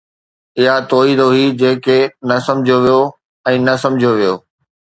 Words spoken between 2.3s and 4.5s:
نه سمجھيو ويو ۽ نه سمجھيو ويو